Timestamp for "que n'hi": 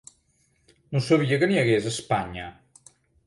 1.43-1.61